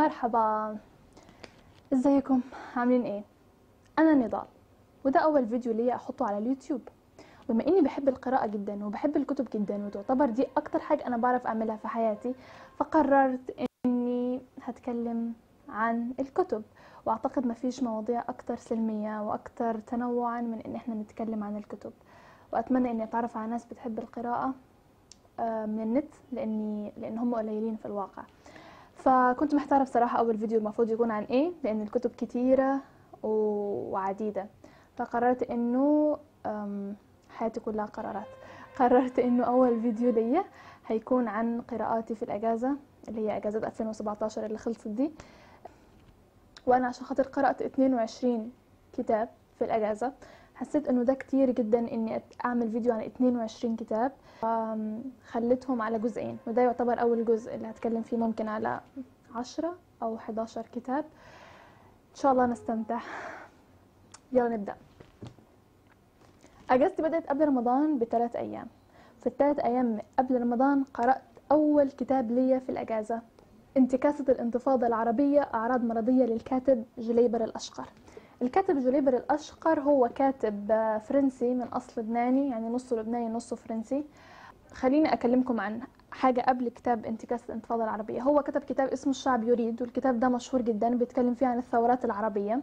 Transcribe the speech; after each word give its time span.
مرحبا. 0.00 0.76
ازيكم؟ 1.92 2.40
عاملين 2.76 3.02
إيه؟ 3.02 3.22
أنا 3.98 4.14
نضال 4.14 4.44
وده 5.04 5.20
اول 5.20 5.46
فيديو 5.46 5.72
ليا 5.72 5.94
احطه 5.94 6.26
على 6.26 6.38
اليوتيوب. 6.38 6.80
بما 7.48 7.66
اني 7.66 7.80
بحب 7.80 8.08
القراءة 8.08 8.46
جدا 8.46 8.84
وبحب 8.86 9.16
الكتب 9.16 9.48
جدا 9.54 9.86
وتعتبر 9.86 10.26
دي 10.30 10.46
أكتر 10.56 10.78
حاجة 10.78 11.06
أنا 11.06 11.16
بعرف 11.16 11.46
أعملها 11.46 11.76
في 11.76 11.88
حياتي 11.88 12.34
فقررت 12.76 13.68
إني 13.86 14.40
هتكلم 14.62 15.32
عن 15.68 16.12
الكتب. 16.20 16.62
وأعتقد 17.06 17.46
ما 17.46 17.54
فيش 17.54 17.82
مواضيع 17.82 18.24
أكتر 18.28 18.56
سلمية 18.56 19.22
وأكتر 19.22 19.78
تنوعا 19.78 20.40
من 20.40 20.60
إن 20.60 20.74
إحنا 20.74 20.94
نتكلم 20.94 21.44
عن 21.44 21.56
الكتب. 21.56 21.92
وأتمنى 22.52 22.90
إني 22.90 23.04
أتعرف 23.04 23.36
على 23.36 23.50
ناس 23.50 23.64
بتحب 23.64 23.98
القراءة 23.98 24.54
آه، 25.40 25.66
من 25.66 25.80
النت 25.80 26.14
لإني 26.32 26.92
لأن 26.96 27.18
هم 27.18 27.34
قليلين 27.34 27.76
في 27.76 27.86
الواقع. 27.86 28.22
فكنت 29.04 29.54
محتارة 29.54 29.82
بصراحة 29.82 30.18
أول 30.18 30.38
فيديو 30.38 30.58
المفروض 30.58 30.90
يكون 30.90 31.10
عن 31.10 31.22
إيه 31.24 31.52
لأن 31.64 31.82
الكتب 31.82 32.10
كتيرة 32.10 32.80
وعديدة. 33.22 34.46
فقررت 34.96 35.42
إنه 35.42 36.18
حياتي 37.30 37.60
كلها 37.60 37.84
قرارات. 37.84 38.26
قررت 38.76 39.18
إنه 39.18 39.44
أول 39.44 39.80
فيديو 39.80 40.10
ليا 40.12 40.44
هيكون 40.86 41.28
عن 41.28 41.60
قراءاتي 41.60 42.14
في 42.14 42.22
الأجازة 42.22 42.76
اللي 43.08 43.20
هي 43.28 43.36
أجازة 43.36 43.58
2017 43.66 44.46
اللي 44.46 44.58
خلصت 44.58 44.88
دي. 44.88 45.10
وأنا 46.66 46.86
عشان 46.86 47.06
خاطر 47.06 47.22
قرأت 47.24 47.62
22 47.62 48.52
كتاب 48.92 49.28
في 49.58 49.64
الأجازة 49.64 50.12
حسيت 50.54 50.88
إنه 50.88 51.02
ده 51.02 51.14
كتير 51.14 51.50
جدا 51.50 51.78
إني 51.78 52.22
أعمل 52.44 52.70
فيديو 52.70 52.92
عن 52.92 53.00
22 53.00 53.76
كتاب. 53.76 54.12
أم، 54.44 55.02
خليتهم 55.28 55.82
على 55.82 55.98
جزئين 55.98 56.38
وده 56.46 56.62
يعتبر 56.62 57.00
أول 57.00 57.24
جزء 57.24 57.54
اللي 57.54 57.70
هتكلم 57.70 58.02
فيه 58.02 58.16
ممكن 58.16 58.48
على 58.48 58.80
عشرة 59.34 59.74
أو 60.02 60.16
11 60.16 60.66
كتاب. 60.74 61.04
إن 62.10 62.16
شاء 62.16 62.32
الله 62.32 62.46
نستمتع. 62.46 63.00
يلا 64.32 64.48
نبدأ. 64.48 64.74
أجازتي 66.70 67.02
بدأت 67.02 67.26
قبل 67.26 67.48
رمضان 67.48 67.98
بثلاث 67.98 68.36
أيام. 68.36 68.66
في 69.20 69.26
الثلاث 69.26 69.58
أيام 69.58 69.98
قبل 70.18 70.40
رمضان 70.40 70.84
قرأت 70.94 71.22
أول 71.52 71.90
كتاب 71.90 72.30
ليا 72.30 72.58
في 72.58 72.68
الأجازة. 72.72 73.20
انتكاسة 73.76 74.24
الانتفاضة 74.28 74.86
العربية 74.86 75.40
أعراض 75.40 75.84
مرضية 75.84 76.24
للكاتب 76.24 76.84
جليبر 76.98 77.44
الأشقر. 77.44 77.88
الكاتب 78.42 78.78
جليبر 78.78 79.16
الأشقر 79.16 79.80
هو 79.80 80.08
كاتب 80.14 80.72
فرنسي 81.04 81.54
من 81.54 81.62
أصل 81.68 82.00
لبناني 82.00 82.48
يعني 82.48 82.68
نصه 82.68 82.96
لبناني 82.96 83.28
نصه 83.28 83.56
فرنسي. 83.56 84.04
خليني 84.74 85.12
أكلمكم 85.12 85.60
عن 85.60 85.80
حاجة 86.12 86.40
قبل 86.40 86.68
كتاب 86.68 87.06
انتكاسة 87.06 87.44
الانتفاضة 87.48 87.84
العربية. 87.84 88.22
هو 88.22 88.42
كتب 88.42 88.60
كتاب 88.64 88.88
اسمه 88.88 89.10
الشعب 89.10 89.44
يريد 89.44 89.82
والكتاب 89.82 90.20
ده 90.20 90.28
مشهور 90.28 90.62
جدا 90.62 90.94
بيتكلم 90.96 91.34
فيه 91.34 91.46
عن 91.46 91.58
الثورات 91.58 92.04
العربية. 92.04 92.60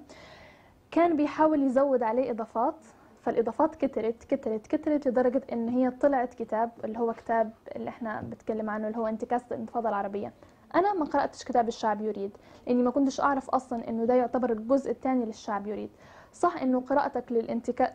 كان 0.92 1.16
بيحاول 1.18 1.64
يزود 1.64 2.04
عليه 2.04 2.32
إضافات 2.32 2.76
فالإضافات 3.22 3.76
كترت 3.76 4.24
كترت 4.24 4.68
كترت 4.68 5.08
لدرجة 5.08 5.42
إن 5.54 5.70
هي 5.70 5.92
طلعت 5.92 6.34
كتاب 6.34 6.72
اللي 6.84 7.00
هو 7.00 7.14
كتاب 7.14 7.52
اللي 7.76 7.90
إحنا 7.90 8.22
بنتكلم 8.22 8.70
عنه 8.70 8.88
اللي 8.88 8.98
هو 8.98 9.08
انتكاسة 9.08 9.46
الانتفاضة 9.52 9.90
العربية. 9.90 10.34
أنا 10.76 10.94
ما 10.94 11.06
قرأتش 11.06 11.44
كتاب 11.44 11.68
الشعب 11.68 12.02
يريد 12.02 12.32
لأني 12.68 12.84
ما 12.84 12.92
كنتش 12.92 13.22
أعرف 13.22 13.50
أصلا 13.50 13.90
إنه 13.90 14.06
ده 14.06 14.14
يعتبر 14.14 14.52
الجزء 14.52 14.92
الثاني 14.92 15.26
للشعب 15.26 15.68
يريد. 15.68 15.90
صح 16.34 16.62
إنه 16.62 16.80
قراءتك. 16.82 17.32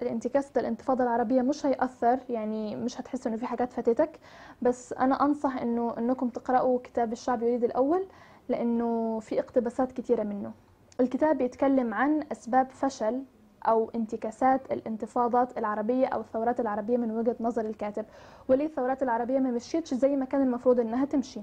لانتكاسة 0.03 0.61
الانتفاضة 0.61 1.05
العربية 1.05 1.43
مش 1.43 1.67
هيأثر 1.67 2.19
يعني 2.29 2.77
مش 2.77 3.01
هتحس 3.01 3.27
إنه 3.27 3.37
في 3.37 3.47
حاجات 3.47 3.73
فاتتك 3.73 4.19
بس 4.63 4.93
أنا 4.93 5.25
أنصح 5.25 5.57
إنه 5.57 5.95
إنكم 5.99 6.29
تقرأوا 6.29 6.79
كتاب 6.85 7.13
الشعب 7.13 7.43
يريد 7.43 7.65
الأول 7.65 8.07
لأنه 8.49 9.19
في 9.21 9.41
اقتباسات 9.41 9.93
كتيرة 9.93 10.23
منه. 10.23 10.53
الكتاب 11.01 11.39
بيتكلم 11.39 11.95
عن 11.95 12.25
أسباب 12.33 12.71
فشل 12.71 13.23
أو 13.69 13.91
انتكاسات 13.95 14.73
الانتفاضات 14.73 15.59
العربية 15.59 16.07
أو 16.07 16.21
الثورات 16.21 16.61
العربية 16.61 16.97
من 16.97 17.11
وجهة 17.11 17.37
نظر 17.41 17.65
الكاتب. 17.67 18.05
وليه 18.49 18.67
الثورات 18.67 19.03
العربية 19.03 19.39
ما 19.39 19.51
مشيتش 19.51 19.95
زي 19.95 20.17
ما 20.17 20.25
كان 20.25 20.43
المفروض 20.43 20.81
إنها 20.81 21.05
تمشي؟ 21.05 21.41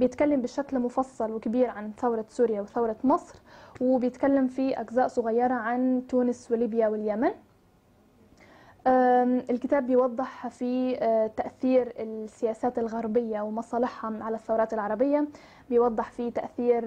بيتكلم 0.00 0.42
بشكل 0.42 0.78
مفصل 0.78 1.32
وكبير 1.32 1.70
عن 1.70 1.92
ثورة 1.98 2.24
سوريا 2.28 2.60
وثورة 2.60 2.96
مصر 3.04 3.38
وبيتكلم 3.80 4.46
في 4.48 4.80
أجزاء 4.80 5.08
صغيرة 5.08 5.54
عن 5.54 6.02
تونس 6.08 6.50
وليبيا 6.52 6.88
واليمن. 6.88 7.30
الكتاب 9.50 9.86
بيوضح 9.86 10.48
في 10.48 10.96
آه، 10.98 11.26
تأثير 11.26 11.92
السياسات 11.98 12.78
الغربية 12.78 13.40
ومصالحها 13.40 14.24
على 14.24 14.36
الثورات 14.36 14.74
العربية 14.74 15.28
بيوضح 15.70 16.10
في 16.10 16.30
تأثير 16.30 16.84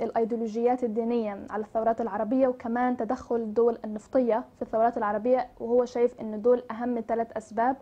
الأيديولوجيات 0.00 0.84
الدينية 0.84 1.46
على 1.50 1.62
الثورات 1.64 2.00
العربية 2.00 2.48
وكمان 2.48 2.96
تدخل 2.96 3.36
الدول 3.36 3.78
النفطية 3.84 4.44
في 4.56 4.62
الثورات 4.62 4.98
العربية 4.98 5.48
وهو 5.60 5.84
شايف 5.84 6.20
أن 6.20 6.42
دول 6.42 6.62
أهم 6.70 7.00
ثلاث 7.08 7.36
أسباب 7.36 7.76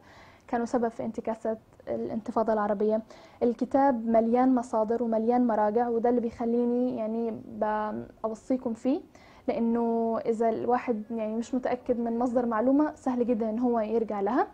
كانوا 0.49 0.67
سبب 0.67 0.89
في 0.89 1.05
انتكاسة 1.05 1.57
الانتفاضة 1.89 2.53
العربية. 2.53 3.03
الكتاب 3.43 4.07
مليان 4.07 4.55
مصادر 4.55 5.03
ومليان 5.03 5.47
مراجع 5.47 5.89
وده 5.89 6.09
اللي 6.11 6.21
بيخليني 6.21 6.97
يعني 6.97 7.41
بأوصيكم 7.49 8.75
فيه 8.75 9.01
لأنه 9.49 10.19
إذا 10.27 10.49
الواحد 10.49 11.03
يعني 11.11 11.37
مش 11.37 11.55
متأكد 11.55 12.01
من 12.01 12.19
مصدر 12.19 12.47
معلومة 12.47 12.95
سهل 12.95 13.27
جدا 13.27 13.51
إن 13.51 13.59
هو 13.59 13.81
يرجع 13.81 14.21
لها. 14.21 14.47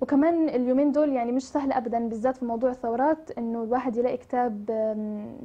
وكمان 0.00 0.48
اليومين 0.48 0.92
دول 0.92 1.08
يعني 1.12 1.32
مش 1.32 1.48
سهل 1.48 1.72
ابدا 1.72 2.08
بالذات 2.08 2.36
في 2.36 2.44
موضوع 2.44 2.70
الثورات 2.70 3.30
إنه 3.38 3.62
الواحد 3.62 3.96
يلاقي 3.96 4.16
كتاب 4.16 4.70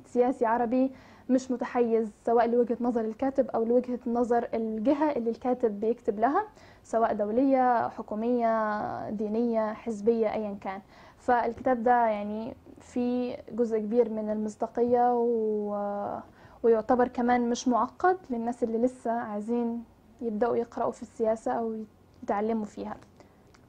سياسي 0.05 0.45
عربي 0.45 0.91
مش 1.29 1.51
متحيز 1.51 2.11
سواء 2.25 2.47
لوجهة 2.47 2.77
نظر 2.81 3.01
الكاتب 3.01 3.49
أو 3.49 3.63
لوجهة 3.63 3.99
نظر 4.07 4.47
الجهة 4.53 5.11
اللي 5.11 5.29
الكاتب 5.29 5.79
بيكتب 5.79 6.19
لها 6.19 6.43
سواء 6.83 7.13
دولية 7.13 7.87
حكومية 7.87 9.09
دينية 9.09 9.73
حزبية 9.73 10.33
ايا 10.33 10.57
كان. 10.61 10.81
فالكتاب 11.17 11.83
ده 11.83 12.05
يعني 12.07 12.53
في 12.79 13.37
جزء 13.51 13.77
كبير 13.79 14.09
من 14.09 14.29
المصداقية 14.29 15.13
و 15.13 16.19
ويعتبر 16.63 17.07
كمان 17.07 17.49
مش 17.49 17.67
معقد 17.67 18.17
للناس 18.29 18.63
اللي 18.63 18.77
لسه 18.77 19.11
عايزين 19.11 19.83
يبدأوا 20.21 20.55
يقرأوا 20.55 20.91
في 20.91 21.01
السياسة 21.01 21.51
أو 21.51 21.75
يتعلموا 22.23 22.65
فيها. 22.65 22.95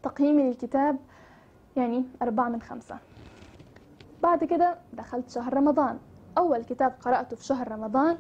تقييمي 0.02 0.42
للكتاب 0.42 0.96
يعني 1.76 2.04
أربعة 2.22 2.48
من 2.48 2.62
خمسة. 2.62 2.96
بعد 4.22 4.44
كده 4.44 4.76
دخلت 4.92 5.30
شهر 5.30 5.54
رمضان. 5.54 5.98
أول 6.38 6.64
كتاب 6.64 6.92
قرأته 7.04 7.36
في 7.36 7.44
شهر 7.44 7.72
رمضان 7.72 8.16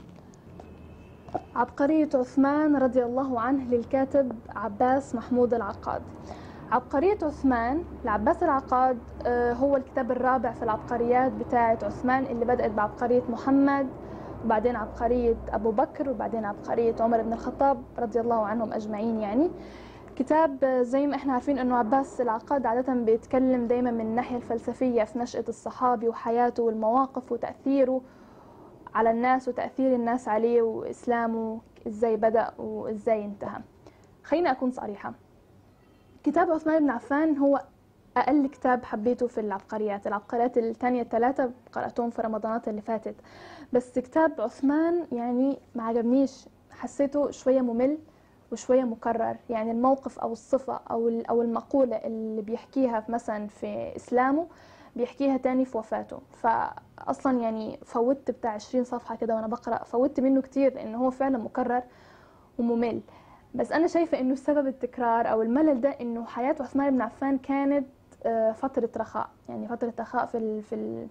عبقرية 1.56 2.08
عثمان 2.14 2.76
رضي 2.76 3.04
الله 3.04 3.40
عنه 3.40 3.64
للكاتب 3.64 4.32
عباس 4.56 5.14
محمود 5.14 5.54
العقاد. 5.54 6.02
عبقرية 6.70 7.18
عثمان 7.22 7.84
لعباس 8.04 8.42
العقاد 8.42 8.98
آه، 9.26 9.52
هو 9.52 9.76
الكتاب 9.76 10.10
الرابع 10.10 10.52
في 10.52 10.62
العبقريات 10.62 11.32
بتاعة 11.32 11.78
عثمان 11.82 12.24
اللي 12.26 12.44
بدأت 12.44 12.70
بعبقرية 12.70 13.22
محمد 13.28 13.86
وبعدين 14.44 14.76
عبقرية 14.76 15.36
أبو 15.52 15.70
بكر 15.70 16.10
وبعدين 16.10 16.44
عبقرية 16.44 16.94
عمر 17.00 17.22
بن 17.22 17.32
الخطاب 17.32 17.82
رضي 17.98 18.20
الله 18.20 18.46
عنهم 18.46 18.72
أجمعين 18.72 19.20
يعني. 19.20 19.50
كتاب 20.16 20.64
زي 20.82 21.06
ما 21.06 21.16
إحنا 21.16 21.32
عارفين 21.32 21.58
إنه 21.58 21.76
عباس 21.76 22.20
العقاد 22.20 22.66
عادة 22.66 22.94
بيتكلم 22.94 23.66
دايما 23.66 23.90
من 23.90 24.00
الناحية 24.00 24.36
الفلسفية 24.36 25.04
في 25.04 25.18
نشأة 25.18 25.44
الصحابي 25.48 26.08
وحياته 26.08 26.62
والمواقف 26.62 27.32
وتأثيره 27.32 28.00
على 28.94 29.10
الناس 29.10 29.48
وتأثير 29.48 29.94
الناس 29.94 30.28
عليه 30.28 30.62
وإسلامه 30.62 31.60
إزاي 31.86 32.16
بدأ 32.16 32.50
وإزاي 32.58 33.24
انتهى. 33.24 33.60
خليني 34.24 34.50
أكون 34.50 34.70
صريحة. 34.70 35.12
كتاب 36.24 36.50
عثمان 36.50 36.78
بن 36.82 36.90
عفان 36.90 37.38
هو 37.38 37.62
أقل 38.16 38.46
كتاب 38.46 38.84
حبيته 38.84 39.26
في 39.26 39.40
العبقريات. 39.40 40.06
العبقريات 40.06 40.58
الثانية 40.58 41.02
الثلاثة 41.02 41.50
قرأتهم 41.72 42.10
في 42.10 42.22
رمضانات 42.22 42.68
اللي 42.68 42.80
فاتت. 42.80 43.14
بس 43.72 43.98
كتاب 43.98 44.40
عثمان 44.40 45.06
يعني 45.12 45.58
ما 45.74 45.82
عجبنيش. 45.82 46.48
حسيته 46.70 47.30
شوية 47.30 47.60
ممل. 47.60 47.98
وشوية 48.54 48.82
مكرر. 48.84 49.36
يعني 49.50 49.70
الموقف 49.70 50.18
أو 50.18 50.32
الصفة 50.32 50.80
أو 50.90 51.22
أو 51.30 51.42
المقولة 51.42 51.96
اللي 51.96 52.42
بيحكيها 52.42 53.04
مثلا 53.08 53.46
في 53.48 53.96
إسلامه 53.96 54.46
بيحكيها 54.96 55.36
تاني 55.36 55.64
في 55.64 55.78
وفاته. 55.78 56.18
فأصلا 56.32 57.40
يعني 57.40 57.78
فوتت 57.84 58.30
بتاع 58.30 58.50
20 58.50 58.84
صفحة 58.84 59.16
كده 59.16 59.34
وأنا 59.34 59.46
بقرأ 59.46 59.84
فوتت 59.84 60.20
منه 60.20 60.42
كتير 60.42 60.74
لأنه 60.74 60.98
هو 60.98 61.10
فعلا 61.10 61.38
مكرر 61.38 61.82
وممل. 62.58 63.00
بس 63.54 63.72
أنا 63.72 63.86
شايفة 63.86 64.20
إنه 64.20 64.34
سبب 64.34 64.66
التكرار 64.66 65.30
أو 65.30 65.42
الملل 65.42 65.80
ده 65.80 65.88
إنه 66.00 66.24
حياة 66.24 66.56
عثمان 66.60 66.90
بن 66.94 67.00
عفان 67.02 67.38
كانت 67.38 67.86
آه، 68.26 68.52
فترة 68.52 68.90
رخاء. 68.96 69.28
يعني 69.48 69.68
فترة 69.68 69.92
رخاء 70.00 70.26
في 70.26 70.62
في 70.62 71.06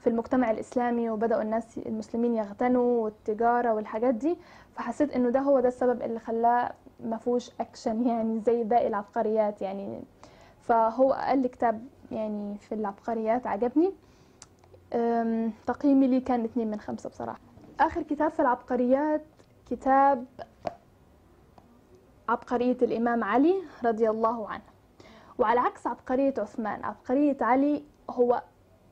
في 0.00 0.06
المجتمع 0.10 0.50
الإسلامي 0.50 1.10
وبدأوا 1.10 1.42
الناس 1.42 1.78
المسلمين 1.78 2.34
يغتنوا 2.34 3.04
والتجارة 3.04 3.74
والحاجات 3.74 4.14
دي. 4.14 4.38
فحسيت 4.74 5.12
إنه 5.14 5.30
ده 5.30 5.40
هو 5.40 5.60
ده 5.60 5.68
السبب 5.68 6.02
اللي 6.02 6.20
خلاه 6.20 6.72
ما 7.00 7.16
فيهوش 7.16 7.50
أكشن 7.60 8.06
يعني 8.06 8.40
زي 8.40 8.64
باقي 8.64 8.86
العبقريات 8.86 9.62
يعني. 9.62 10.02
فهو 10.60 11.12
أقل 11.12 11.46
كتاب 11.46 11.86
يعني 12.12 12.58
في 12.58 12.74
العبقريات 12.74 13.46
عجبني. 13.46 13.92
تقييمي 15.66 16.06
ليه 16.06 16.24
كان 16.24 16.44
اتنين 16.44 16.70
من 16.70 16.80
خمسة 16.80 17.08
بصراحة. 17.08 17.40
آخر 17.80 18.02
كتاب 18.02 18.30
في 18.30 18.40
العبقريات 18.40 19.22
كتاب 19.70 20.24
عبقرية 22.28 22.76
الإمام 22.82 23.24
علي 23.24 23.54
رضي 23.84 24.10
الله 24.10 24.48
عنه. 24.48 24.62
وعلى 25.38 25.60
عكس 25.60 25.86
عبقرية 25.86 26.34
عثمان 26.38 26.84
عبقرية 26.84 27.36
علي 27.40 27.84
هو 28.10 28.42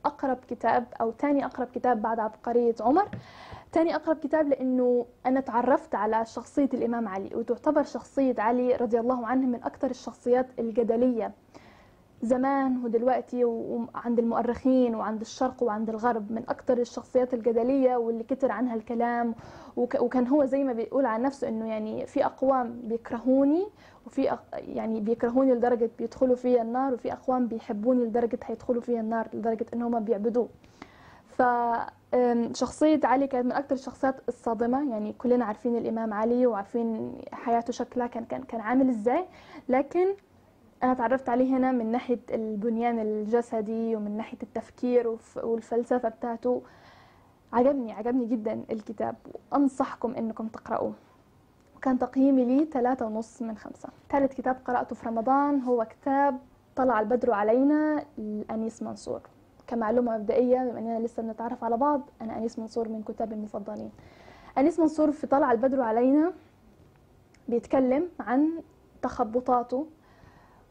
أقرب 0.05 0.37
كتاب 0.49 0.85
أو 1.01 1.11
تاني 1.11 1.45
أقرب 1.45 1.67
كتاب 1.67 2.01
بعد 2.01 2.19
عبقرية 2.19 2.75
عمر. 2.81 3.09
تاني 3.71 3.95
أقرب 3.95 4.17
كتاب 4.17 4.47
لأنه 4.47 5.05
أنا 5.25 5.39
تعرفت 5.39 5.95
على 5.95 6.25
شخصية 6.25 6.69
الإمام 6.73 7.07
علي 7.07 7.29
وتعتبر 7.35 7.83
شخصية 7.83 8.35
علي 8.37 8.75
رضي 8.75 8.99
الله 8.99 9.27
عنه 9.27 9.47
من 9.47 9.63
أكثر 9.63 9.89
الشخصيات 9.89 10.47
الجدلية. 10.59 11.31
زمان 12.21 12.85
ودلوقتي 12.85 13.45
وعند 13.45 14.19
المؤرخين 14.19 14.95
وعند 14.95 15.21
الشرق 15.21 15.63
وعند 15.63 15.89
الغرب 15.89 16.31
من 16.31 16.43
أكثر 16.49 16.77
الشخصيات 16.77 17.33
الجدلية 17.33 17.95
واللي 17.97 18.23
كتر 18.23 18.51
عنها 18.51 18.75
الكلام 18.75 19.35
وكان 19.77 20.27
هو 20.27 20.45
زي 20.45 20.63
ما 20.63 20.73
بيقول 20.73 21.05
عن 21.05 21.21
نفسه 21.21 21.47
إنه 21.49 21.67
يعني 21.67 22.05
في 22.05 22.25
أقوام 22.25 22.81
بيكرهوني 22.83 23.67
وفي 24.07 24.37
يعني 24.53 24.99
بيكرهوني 24.99 25.53
لدرجة 25.53 25.89
بيدخلوا 25.97 26.35
فيها 26.35 26.61
النار 26.61 26.93
وفي 26.93 27.13
أقوام 27.13 27.47
بيحبوني 27.47 28.03
لدرجة 28.05 28.39
هيدخلوا 28.43 28.81
فيها 28.81 28.99
النار 28.99 29.27
لدرجة 29.33 29.65
إنهم 29.73 29.99
بيعبدوه. 29.99 30.49
فشخصية 31.37 32.99
علي 33.03 33.27
كانت 33.27 33.45
من 33.45 33.51
أكثر 33.51 33.75
الشخصيات 33.75 34.15
الصادمة 34.27 34.91
يعني 34.91 35.13
كلنا 35.13 35.45
عارفين 35.45 35.77
الإمام 35.77 36.13
علي 36.13 36.47
وعارفين 36.47 37.17
حياته 37.31 37.73
شكلها 37.73 38.07
كان 38.07 38.25
كان 38.25 38.43
كان 38.43 38.61
عامل 38.61 38.89
إزاي 38.89 39.25
لكن 39.69 40.05
أنا 40.85 40.93
تعرفت 40.93 41.29
عليه 41.29 41.57
هنا 41.57 41.71
من 41.71 41.91
ناحية 41.91 42.19
البنيان 42.31 42.99
الجسدي 42.99 43.95
ومن 43.95 44.17
ناحية 44.17 44.37
التفكير 44.43 45.17
والفلسفة 45.43 46.09
بتاعته. 46.09 46.61
عجبني 47.53 47.93
عجبني 47.93 48.25
جدا 48.25 48.63
الكتاب 48.71 49.15
وأنصحكم 49.51 50.15
إنكم 50.15 50.47
تقرأوه. 50.47 50.93
وكان 51.75 51.99
تقييمي 51.99 52.45
لي 52.45 52.65
ثلاثة 52.65 53.05
ونص 53.05 53.41
من 53.41 53.57
خمسة. 53.57 53.89
ثالث 54.09 54.33
كتاب 54.33 54.57
قرأته 54.65 54.95
في 54.95 55.07
رمضان 55.07 55.61
هو 55.61 55.85
كتاب 55.85 56.39
طلع 56.75 56.99
البدر 56.99 57.31
علينا 57.31 58.05
لأنيس 58.17 58.83
منصور. 58.83 59.21
كمعلومة 59.67 60.17
مبدئية 60.17 60.57
بما 60.57 60.79
أننا 60.79 60.99
لسه 60.99 61.23
بنتعرف 61.23 61.63
على 61.63 61.77
بعض 61.77 62.01
أنا 62.21 62.37
أنيس 62.37 62.59
منصور 62.59 62.89
من 62.89 63.03
كتابي 63.03 63.35
المفضلين. 63.35 63.91
أنيس 64.57 64.79
منصور 64.79 65.11
في 65.11 65.27
طلع 65.27 65.51
البدر 65.51 65.81
علينا 65.81 66.33
بيتكلم 67.47 68.09
عن 68.19 68.49
تخبطاته 69.01 69.87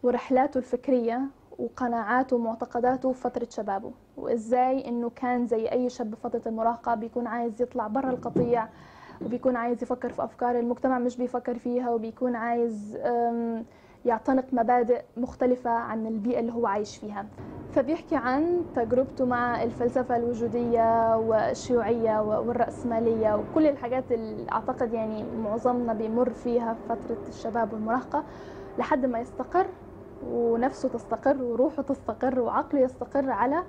ورحلاته 0.05 0.59
الفكرية 0.59 1.21
وقناعاته 1.59 2.37
ومعتقداته 2.37 3.13
في 3.13 3.21
فترة 3.21 3.47
شبابه 3.51 3.91
وإزاي 4.17 4.89
إنه 4.89 5.11
كان 5.11 5.47
زي 5.47 5.67
أي 5.69 5.89
شاب 5.91 6.15
في 6.15 6.21
فترة 6.21 6.43
المراهقة 6.47 6.95
بيكون 6.95 7.27
عايز 7.27 7.63
يطلع 7.63 7.87
برا 7.87 8.11
القطيع 8.11 8.69
وبيكون 9.25 9.57
عايز 9.57 9.83
يفكر 9.83 10.13
في 10.13 10.25
أفكار 10.25 10.59
المجتمع 10.59 10.99
مش 10.99 11.17
بيفكر 11.17 11.59
فيها 11.59 11.91
وبيكون 11.91 12.37
عايز 12.37 12.99
يعتنق 14.05 14.45
مبادئ 14.53 15.03
مختلفة 15.17 15.71
عن 15.71 16.07
البيئة 16.07 16.41
اللي 16.41 16.53
هو 16.53 16.67
عايش 16.67 16.97
فيها. 16.97 17.27
فبيحكي 17.73 18.17
عن 18.17 18.65
تجربته 18.77 19.25
مع 19.25 19.63
الفلسفة 19.63 20.17
الوجودية 20.17 21.17
والشيوعية 21.17 22.23
والرأسمالية 22.23 23.35
وكل 23.37 23.67
الحاجات 23.67 24.13
اللي 24.13 24.53
أعتقد 24.53 24.93
يعني 24.93 25.25
معظمنا 25.39 25.93
بيمر 25.93 26.31
فيها 26.31 26.75
في 26.75 26.81
فترة 26.89 27.19
الشباب 27.29 27.73
والمراهقة 27.73 28.25
لحد 28.79 29.07
ما 29.07 29.19
يستقر 29.21 29.67
ونفسه 30.31 30.89
تستقر 30.89 31.43
وروحه 31.43 31.83
تستقر 31.83 32.41
وعقله 32.41 32.81
يستقر 32.81 33.31
على 33.31 33.65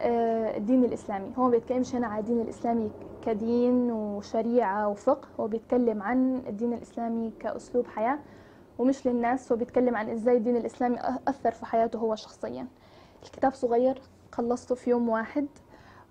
آه، 0.00 0.56
الدين 0.56 0.84
الإسلامي. 0.84 1.32
هو 1.38 1.42
ما 1.44 1.50
بيتكلمش 1.50 1.94
هنا 1.94 2.06
على 2.06 2.20
الدين 2.20 2.40
الإسلامي 2.40 2.90
كدين 3.26 3.90
وشريعة 3.92 4.88
وفقه 4.88 5.28
هو 5.40 5.46
بيتكلم 5.48 6.02
عن 6.02 6.42
الدين 6.46 6.72
الإسلامي 6.72 7.32
كأسلوب 7.40 7.86
حياة 7.86 8.18
ومش 8.78 9.06
للناس 9.06 9.52
هو 9.52 9.58
بيتكلم 9.58 9.96
عن 9.96 10.10
إزاي 10.10 10.36
الدين 10.36 10.56
الإسلامي 10.56 10.98
أثر 11.28 11.50
في 11.50 11.66
حياته 11.66 11.98
هو 11.98 12.14
شخصيا. 12.14 12.66
الكتاب 13.24 13.54
صغير 13.54 14.02
خلصته 14.32 14.74
في 14.74 14.90
يوم 14.90 15.08
واحد 15.08 15.46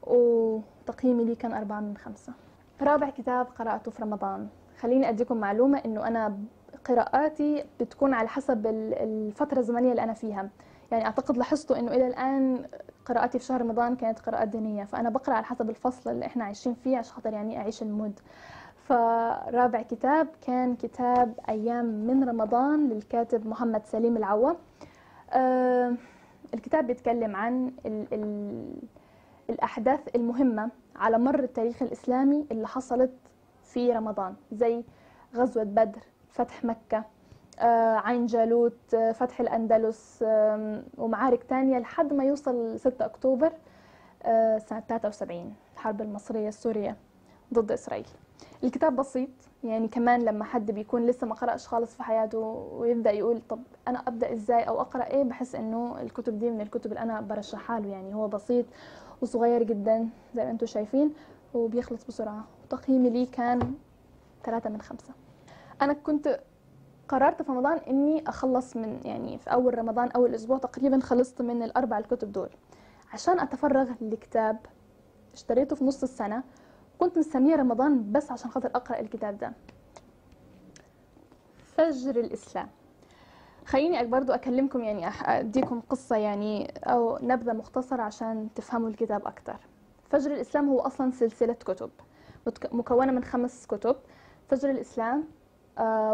وتقييمي 0.07 1.23
لي 1.25 1.35
كان 1.35 1.53
أربعة 1.53 1.79
من 1.79 1.97
خمسة. 1.97 2.33
رابع 2.81 3.09
كتاب 3.09 3.47
قرأته 3.59 3.91
في 3.91 4.01
رمضان. 4.03 4.47
خليني 4.79 5.09
أديكم 5.09 5.37
معلومة 5.37 5.77
إنه 5.85 6.07
أنا 6.07 6.37
قراءاتي 6.85 7.63
بتكون 7.79 8.13
على 8.13 8.27
حسب 8.27 8.67
الفترة 8.67 9.59
الزمنية 9.59 9.91
اللي 9.91 10.03
أنا 10.03 10.13
فيها. 10.13 10.49
يعني 10.91 11.05
أعتقد 11.05 11.37
لاحظتوا 11.37 11.79
إنه 11.79 11.91
إلى 11.91 12.07
الآن 12.07 12.65
قراءاتي 13.05 13.39
في 13.39 13.45
شهر 13.45 13.61
رمضان 13.61 13.95
كانت 13.95 14.19
قراءات 14.19 14.47
دينية 14.47 14.83
فأنا 14.83 15.09
بقرأ 15.09 15.33
على 15.35 15.45
حسب 15.45 15.69
الفصل 15.69 16.09
اللي 16.11 16.25
إحنا 16.25 16.43
عايشين 16.43 16.73
فيه 16.73 16.97
عشان 16.97 17.13
خاطر 17.13 17.33
يعني 17.33 17.57
أعيش 17.57 17.81
المود. 17.83 18.19
فرابع 18.83 19.81
كتاب 19.81 20.27
كان 20.47 20.75
كتاب 20.75 21.33
أيام 21.49 21.85
من 21.85 22.29
رمضان 22.29 22.89
للكاتب 22.89 23.47
محمد 23.47 23.85
سليم 23.85 24.17
العوة. 24.17 24.55
أه 25.31 25.95
الكتاب 26.53 26.87
بيتكلم 26.87 27.35
عن 27.35 27.71
ال 27.85 28.07
ال 28.13 28.73
الأحداث 29.49 29.99
المهمة 30.15 30.69
على 30.95 31.17
مر 31.17 31.39
التاريخ 31.39 31.81
الإسلامي 31.81 32.45
اللي 32.51 32.67
حصلت 32.67 33.11
في 33.63 33.91
رمضان 33.91 34.33
زي 34.51 34.83
غزوة 35.35 35.63
بدر 35.63 35.99
فتح 36.33 36.63
مكة 36.65 37.03
آه، 37.59 37.95
عين 37.95 38.25
جالوت 38.25 38.93
آه، 38.93 39.11
فتح 39.11 39.39
الأندلس 39.41 40.23
ومعارك 40.97 41.43
تانية 41.43 41.79
لحد 41.79 42.13
ما 42.13 42.23
يوصل 42.23 42.79
6 42.79 43.05
أكتوبر 43.05 43.51
آه، 44.23 44.57
سنة 44.57 44.79
73 44.79 45.53
الحرب 45.73 46.01
المصرية 46.01 46.47
السورية 46.47 46.97
ضد 47.53 47.71
إسرائيل. 47.71 48.07
الكتاب 48.63 48.95
بسيط 48.95 49.29
يعني 49.63 49.87
كمان 49.87 50.21
لما 50.21 50.43
حد 50.43 50.71
بيكون 50.71 51.05
لسه 51.05 51.27
ما 51.27 51.35
قرأش 51.35 51.67
خالص 51.67 51.95
في 51.95 52.03
حياته 52.03 52.37
ويبدأ 52.73 53.11
يقول 53.11 53.41
طب 53.49 53.59
أنا 53.87 53.99
أبدأ 54.07 54.33
إزاي 54.33 54.63
أو 54.63 54.81
أقرأ 54.81 55.03
إيه 55.03 55.23
بحس 55.23 55.55
إنه 55.55 56.01
الكتب 56.01 56.39
دي 56.39 56.49
من 56.49 56.61
الكتب 56.61 56.91
اللي 56.91 56.99
أنا 57.03 57.21
برشحها 57.21 57.79
له. 57.79 57.87
يعني 57.89 58.13
هو 58.15 58.27
بسيط 58.27 58.65
وصغير 59.21 59.63
جدا 59.63 60.09
زي 60.35 60.45
ما 60.45 60.51
أنتم 60.51 60.65
شايفين 60.65 61.13
وبيخلص 61.53 62.03
بسرعة. 62.05 62.43
وتقييمي 62.65 63.09
ليه 63.09 63.31
كان 63.31 63.73
ثلاثة 64.43 64.69
من 64.69 64.81
خمسة. 64.81 65.13
أنا 65.81 65.93
كنت 65.93 66.39
قررت 67.07 67.41
في 67.41 67.51
رمضان 67.51 67.77
إني 67.77 68.29
أخلص 68.29 68.75
من 68.77 68.99
يعني 69.05 69.37
في 69.37 69.49
أول 69.53 69.77
رمضان 69.77 70.11
أول 70.11 70.35
أسبوع 70.35 70.57
تقريبا 70.57 70.99
خلصت 70.99 71.41
من 71.41 71.63
الأربع 71.63 71.97
الكتب 71.97 72.31
دول. 72.31 72.49
عشان 73.13 73.39
أتفرغ 73.39 73.91
لكتاب 74.01 74.57
اشتريته 75.33 75.75
في 75.75 75.85
نص 75.85 76.03
السنة 76.03 76.43
كنت 76.99 77.17
مستنية 77.17 77.55
رمضان 77.55 78.11
بس 78.11 78.31
عشان 78.31 78.51
خاطر 78.51 78.69
أقرأ 78.75 78.99
الكتاب 78.99 79.37
ده. 79.37 79.53
فجر 81.77 82.19
الإسلام. 82.19 82.69
خليني 83.65 84.05
برضو 84.05 84.31
أكلمكم 84.33 84.83
يعني 84.83 85.07
أديكم 85.25 85.81
قصة 85.89 86.15
يعني 86.15 86.73
أو 86.83 87.19
نبذة 87.21 87.53
مختصرة 87.53 88.01
عشان 88.01 88.49
تفهموا 88.55 88.89
الكتاب 88.89 89.27
أكتر. 89.27 89.55
فجر 90.09 90.31
الإسلام 90.33 90.69
هو 90.69 90.79
أصلا 90.79 91.11
سلسلة 91.11 91.53
كتب 91.53 91.89
مكونة 92.71 93.11
من 93.11 93.23
خمس 93.23 93.65
كتب. 93.65 93.95
فجر 94.47 94.69
الإسلام 94.69 95.23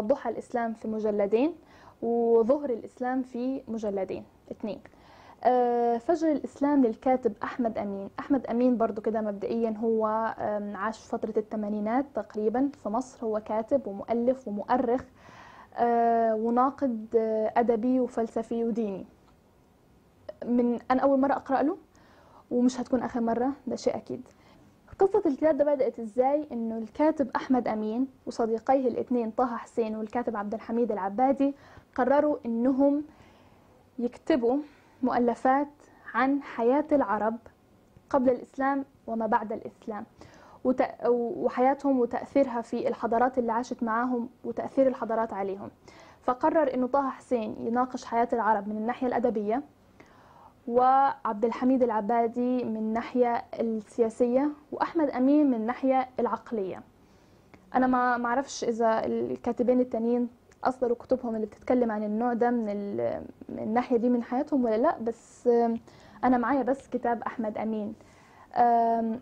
ضحى 0.00 0.30
الإسلام 0.30 0.72
في 0.72 0.88
مجلدين 0.88 1.54
وظهر 2.02 2.70
الإسلام 2.70 3.22
في 3.22 3.62
مجلدين 3.68 4.24
اثنين 4.50 4.80
آه، 5.44 5.96
فجر 5.98 6.32
الإسلام 6.32 6.84
للكاتب 6.86 7.32
أحمد 7.42 7.78
أمين. 7.78 8.10
أحمد 8.18 8.46
أمين 8.46 8.76
برضو 8.76 9.00
كده 9.00 9.20
مبدئيا 9.20 9.74
هو 9.78 10.06
عاش 10.74 11.06
فترة 11.06 11.34
الثمانينات 11.36 12.06
تقريبا 12.14 12.70
في 12.82 12.88
مصر. 12.88 13.24
هو 13.26 13.40
كاتب 13.40 13.86
ومؤلف 13.86 14.48
ومؤرخ 14.48 15.04
آه، 15.76 16.34
وناقد 16.34 17.06
أدبي 17.56 18.00
وفلسفي 18.00 18.64
وديني. 18.64 19.06
من 20.44 20.78
أنا 20.90 21.02
أول 21.02 21.20
مرة 21.20 21.32
أقرأ 21.32 21.62
له 21.62 21.76
ومش 22.50 22.80
هتكون 22.80 23.02
آخر 23.02 23.20
مرة 23.20 23.52
ده 23.66 23.76
شيء 23.76 23.96
أكيد. 23.96 24.28
قصة 25.00 25.22
الكتاب 25.26 25.56
ده 25.56 25.64
بدأت 25.74 26.00
إزاي؟ 26.00 26.46
إنه 26.52 26.78
الكاتب 26.78 27.30
أحمد 27.36 27.68
أمين 27.68 28.06
وصديقيه 28.26 28.88
الاثنين 28.88 29.30
طه 29.30 29.56
حسين 29.56 29.96
والكاتب 29.96 30.36
عبد 30.36 30.54
الحميد 30.54 30.92
العبادي 30.92 31.54
قرروا 31.94 32.36
إنهم 32.46 33.04
يكتبوا 33.98 34.56
مؤلفات 35.02 35.68
عن 36.14 36.42
حياة 36.42 36.84
العرب 36.92 37.36
قبل 38.10 38.30
الإسلام 38.30 38.84
وما 39.06 39.26
بعد 39.26 39.52
الإسلام. 39.52 40.04
وحياتهم 41.08 42.00
وتأثيرها 42.00 42.60
في 42.60 42.88
الحضارات 42.88 43.38
اللي 43.38 43.52
عاشت 43.52 43.82
معاهم 43.82 44.28
وتأثير 44.44 44.86
الحضارات 44.86 45.32
عليهم. 45.32 45.70
فقرر 46.22 46.74
إنه 46.74 46.86
طه 46.86 47.10
حسين 47.10 47.56
يناقش 47.60 48.04
حياة 48.04 48.28
العرب 48.32 48.68
من 48.68 48.76
الناحية 48.76 49.06
الأدبية 49.06 49.62
وعبد 50.70 51.44
الحميد 51.44 51.82
العبادي 51.82 52.64
من 52.64 52.76
الناحية 52.76 53.44
السياسية 53.60 54.50
وأحمد 54.72 55.10
أمين 55.10 55.46
من 55.46 55.54
الناحية 55.54 56.08
العقلية. 56.20 56.82
أنا 57.74 57.86
ما 57.86 58.16
معرفش 58.16 58.64
إذا 58.64 59.06
الكاتبين 59.06 59.80
التانيين 59.80 60.28
أصدروا 60.64 60.96
كتبهم 60.96 61.34
اللي 61.36 61.46
بتتكلم 61.46 61.90
عن 61.90 62.02
النوع 62.04 62.32
ده 62.32 62.50
من, 62.50 62.96
من 63.48 63.58
الناحية 63.58 63.96
دي 63.96 64.08
من 64.08 64.22
حياتهم 64.22 64.64
ولا 64.64 64.76
لأ 64.76 64.98
بس 64.98 65.46
أنا 66.24 66.38
معايا 66.38 66.62
بس 66.62 66.88
كتاب 66.88 67.22
أحمد 67.22 67.58
أمين. 67.58 67.94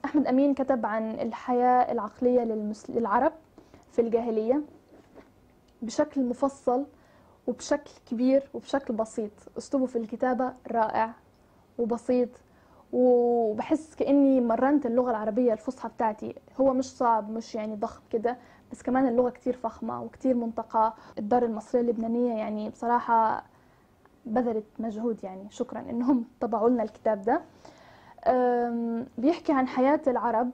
أحمد 0.04 0.26
أمين 0.26 0.54
كتب 0.54 0.86
عن 0.86 1.10
الحياة 1.20 1.92
العقلية 1.92 2.40
للعرب 2.88 3.32
في 3.92 4.00
الجاهلية 4.00 4.62
بشكل 5.82 6.24
مفصل 6.24 6.86
وبشكل 7.46 7.90
كبير 8.10 8.50
وبشكل 8.54 8.94
بسيط. 8.94 9.30
أسلوبه 9.58 9.86
في 9.86 9.98
الكتابة 9.98 10.52
رائع. 10.72 11.10
وبسيط 11.78 12.28
وبحس 12.92 13.94
كأني 13.94 14.40
مرنت 14.40 14.86
اللغة 14.86 15.10
العربية 15.10 15.52
الفصحى 15.52 15.88
بتاعتي. 15.88 16.34
هو 16.60 16.74
مش 16.74 16.84
صعب 16.96 17.30
مش 17.30 17.54
يعني 17.54 17.76
ضخم 17.76 18.00
كده 18.12 18.36
بس 18.72 18.82
كمان 18.82 19.08
اللغة 19.08 19.30
كتير 19.30 19.56
فخمة 19.56 20.02
وكتير 20.02 20.34
منتقى 20.34 20.94
الدار 21.18 21.44
المصرية 21.44 21.80
اللبنانية 21.82 22.34
يعني 22.34 22.70
بصراحة 22.70 23.44
بذلت 24.26 24.64
مجهود 24.78 25.24
يعني. 25.24 25.46
شكرا 25.50 25.80
إنهم 25.80 26.24
طبعوا 26.40 26.68
لنا 26.68 26.82
الكتاب 26.82 27.22
ده. 27.22 27.40
بيحكي 29.18 29.52
عن 29.52 29.68
حياة 29.68 30.00
العرب 30.06 30.50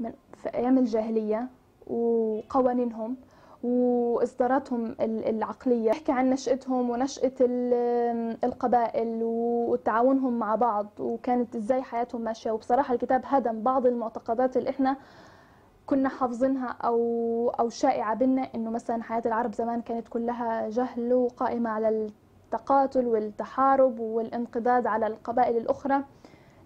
من 0.00 0.12
في 0.42 0.48
أيام 0.54 0.78
الجاهلية 0.78 1.46
وقوانينهم. 1.86 3.16
وإصداراتهم 3.66 4.96
العقلية. 5.00 5.88
يحكي 5.88 6.12
عن 6.12 6.30
نشأتهم 6.30 6.90
ونشأة 6.90 7.32
القبائل 8.44 9.20
وتعاونهم 9.22 10.38
مع 10.38 10.54
بعض 10.54 10.86
وكانت 11.00 11.56
إزاي 11.56 11.82
حياتهم 11.82 12.20
ماشية. 12.20 12.50
وبصراحة 12.50 12.94
الكتاب 12.94 13.22
هدم 13.24 13.62
بعض 13.62 13.86
المعتقدات 13.86 14.56
اللي 14.56 14.70
إحنا 14.70 14.96
كنا 15.86 16.08
حافظينها 16.08 16.68
أو 16.68 16.98
أو 17.60 17.68
شائعة 17.68 18.14
بينا 18.14 18.48
إنه 18.54 18.70
مثلا 18.70 19.02
حياة 19.02 19.22
العرب 19.26 19.54
زمان 19.54 19.80
كانت 19.80 20.08
كلها 20.08 20.68
جهل 20.68 21.12
وقائمة 21.14 21.70
على 21.70 21.88
التقاتل 21.88 23.06
والتحارب 23.06 24.00
والانقضاض 24.00 24.86
على 24.86 25.06
القبائل 25.06 25.56
الأخرى. 25.56 26.04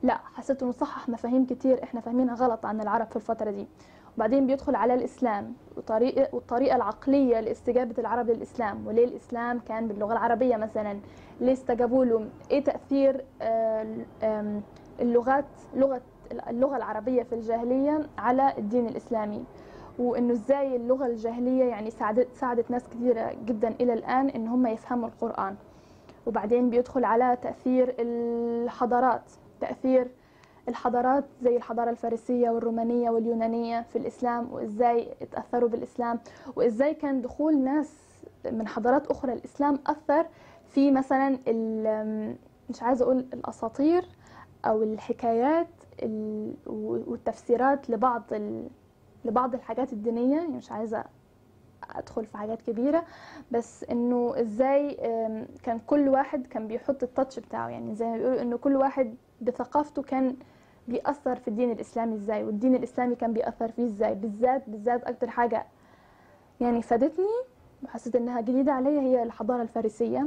لا 0.02 0.18
حسيت 0.34 0.62
إنه 0.62 0.72
صحح 0.72 1.08
مفاهيم 1.08 1.46
كتير 1.46 1.82
إحنا 1.82 2.00
فاهمينها 2.00 2.34
غلط 2.34 2.66
عن 2.66 2.80
العرب 2.80 3.06
في 3.10 3.16
الفترة 3.16 3.50
دي. 3.50 3.66
وبعدين 4.16 4.46
بيدخل 4.46 4.74
على 4.74 4.94
الإسلام. 4.94 5.54
وطريقة 5.80 6.28
والطريقة 6.34 6.76
العقلية 6.76 7.40
لاستجابة 7.40 7.94
العرب 7.98 8.30
للإسلام. 8.30 8.86
وليه 8.86 9.04
الإسلام 9.04 9.58
كان 9.68 9.88
باللغة 9.88 10.12
العربية 10.12 10.56
مثلا؟ 10.56 11.00
ليه 11.40 11.52
استجابوا 11.52 12.04
له؟ 12.04 12.28
إيه 12.50 12.64
تأثير 12.64 13.24
آه، 13.42 13.86
اللغات 15.00 15.44
لغة 15.74 16.00
اللغة 16.48 16.76
العربية 16.76 17.22
في 17.22 17.34
الجاهلية 17.34 18.00
على 18.18 18.52
الدين 18.58 18.86
الإسلامي؟ 18.86 19.44
وإنه 19.98 20.32
إزاي 20.32 20.76
اللغة 20.76 21.06
الجاهلية 21.06 21.64
يعني 21.64 21.90
ساعدت 21.90 22.28
ساعدت 22.34 22.70
ناس 22.70 22.88
كثيرة 22.88 23.32
جدا 23.46 23.68
إلى 23.80 23.92
الآن 23.92 24.28
إن 24.28 24.48
هم 24.48 24.66
يفهموا 24.66 25.08
القرآن. 25.08 25.54
وبعدين 26.26 26.70
بيدخل 26.70 27.04
على 27.04 27.38
تأثير 27.42 27.94
الحضارات 27.98 29.22
تأثير 29.60 30.10
الحضارات 30.70 31.24
زي 31.42 31.56
الحضارة 31.56 31.90
الفارسية 31.90 32.50
والرومانية 32.50 33.10
واليونانية 33.10 33.80
في 33.92 33.96
الإسلام 33.96 34.52
وإزاي 34.52 35.08
اتأثروا 35.22 35.68
بالإسلام 35.68 36.20
وإزاي 36.56 36.94
كان 36.94 37.22
دخول 37.22 37.58
ناس 37.58 37.92
من 38.52 38.68
حضارات 38.68 39.06
أخرى 39.06 39.32
الإسلام 39.32 39.78
أثر 39.86 40.26
في 40.68 40.90
مثلا 40.90 41.38
مش 42.70 42.82
عايزة 42.82 43.04
أقول 43.04 43.18
الأساطير 43.34 44.04
أو 44.64 44.82
الحكايات 44.82 45.66
والتفسيرات 46.66 47.90
لبعض 47.90 48.22
لبعض 49.24 49.54
الحاجات 49.54 49.92
الدينية. 49.92 50.36
يعني 50.36 50.56
مش 50.56 50.72
عايزة 50.72 51.04
أدخل 51.90 52.24
في 52.26 52.36
حاجات 52.36 52.62
كبيرة 52.62 53.04
بس 53.50 53.84
إنه 53.84 54.40
إزاي 54.40 54.94
كان 55.62 55.78
كل 55.86 56.08
واحد 56.08 56.46
كان 56.46 56.66
بيحط 56.68 57.02
التاتش 57.02 57.38
بتاعه. 57.38 57.68
يعني 57.68 57.94
زي 57.94 58.06
ما 58.06 58.16
بيقولوا 58.16 58.42
إنه 58.42 58.56
كل 58.56 58.76
واحد 58.76 59.14
بثقافته 59.40 60.02
كان 60.02 60.36
بيأثر 60.90 61.36
في 61.36 61.48
الدين 61.48 61.70
الإسلامي 61.70 62.14
إزاي 62.14 62.44
والدين 62.44 62.74
الإسلامي 62.74 63.14
كان 63.14 63.32
بيأثر 63.32 63.68
فيه 63.72 63.84
إزاي؟ 63.84 64.14
بالذات 64.14 64.62
بالذات 64.70 65.04
أكتر 65.04 65.30
حاجة 65.30 65.66
يعني 66.60 66.82
فادتني 66.82 67.26
وحسيت 67.84 68.16
إنها 68.16 68.40
جديدة 68.40 68.72
عليا 68.72 69.00
هي 69.00 69.22
الحضارة 69.22 69.62
الفارسية 69.62 70.26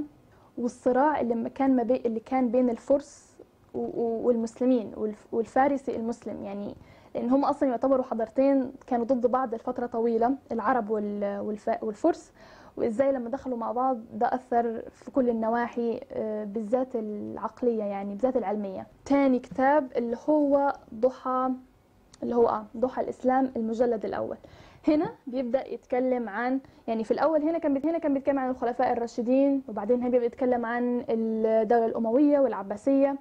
والصراع 0.57 1.21
اللي 1.21 1.49
كان 1.49 1.75
ما 1.75 1.83
بين 1.83 2.01
اللي 2.05 2.19
كان 2.19 2.49
بين 2.51 2.69
الفرس 2.69 3.33
والمسلمين 3.73 4.91
والفارسي 5.31 5.95
المسلم. 5.95 6.43
يعني 6.43 6.75
لأن 7.15 7.29
هم 7.29 7.45
أصلا 7.45 7.69
يعتبروا 7.69 8.03
حضارتين 8.03 8.71
كانوا 8.87 9.05
ضد 9.05 9.27
بعض 9.27 9.55
لفترة 9.55 9.85
طويلة 9.85 10.35
العرب 10.51 10.89
والفرس. 11.81 12.31
وإزاي 12.77 13.11
لما 13.11 13.29
دخلوا 13.29 13.57
مع 13.57 13.71
بعض 13.71 13.97
ده 14.13 14.27
أثر 14.35 14.81
في 14.91 15.11
كل 15.11 15.29
النواحي 15.29 15.99
آه، 16.11 16.43
بالذات 16.43 16.95
العقلية 16.95 17.83
يعني 17.83 18.13
بالذات 18.13 18.37
العلمية. 18.37 18.87
تاني 19.05 19.39
كتاب 19.39 19.87
اللي 19.95 20.17
هو 20.29 20.73
ضحى 20.93 21.49
اللي 22.23 22.35
هو 22.35 22.47
آه 22.49 22.65
ضحى 22.77 23.01
الإسلام 23.01 23.51
المجلد 23.55 24.05
الأول. 24.05 24.37
هنا 24.87 25.11
بيبدأ 25.27 25.67
يتكلم 25.73 26.29
عن 26.29 26.59
يعني 26.87 27.03
في 27.03 27.11
الأول 27.11 27.41
هنا 27.41 27.57
كان 27.57 27.77
هنا 27.83 27.97
كان 27.97 28.13
بيتكلم 28.13 28.39
عن 28.39 28.49
الخلفاء 28.49 28.93
الراشدين 28.93 29.63
وبعدين 29.67 29.99
هنا 29.99 30.09
بيبدا 30.09 30.25
يتكلم 30.25 30.65
عن 30.65 31.05
الدولة 31.09 31.85
الأموية 31.85 32.39
والعباسية 32.39 33.15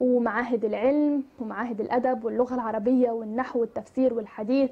ومعاهد 0.00 0.64
العلم 0.64 1.22
ومعاهد 1.40 1.80
الأدب 1.80 2.24
واللغة 2.24 2.54
العربية 2.54 3.10
والنحو 3.10 3.60
والتفسير 3.60 4.14
والحديث. 4.14 4.70